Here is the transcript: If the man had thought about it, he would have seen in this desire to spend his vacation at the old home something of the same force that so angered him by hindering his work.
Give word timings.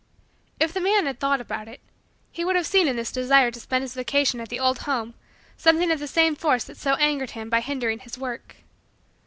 If 0.59 0.73
the 0.73 0.79
man 0.81 1.05
had 1.05 1.19
thought 1.19 1.39
about 1.39 1.67
it, 1.67 1.79
he 2.31 2.43
would 2.43 2.55
have 2.55 2.65
seen 2.65 2.87
in 2.87 2.95
this 2.95 3.11
desire 3.11 3.51
to 3.51 3.59
spend 3.59 3.83
his 3.83 3.93
vacation 3.93 4.39
at 4.41 4.49
the 4.49 4.59
old 4.59 4.79
home 4.79 5.13
something 5.57 5.91
of 5.91 5.99
the 5.99 6.07
same 6.07 6.35
force 6.35 6.63
that 6.63 6.77
so 6.77 6.95
angered 6.95 7.29
him 7.37 7.51
by 7.51 7.61
hindering 7.61 7.99
his 7.99 8.17
work. 8.17 8.55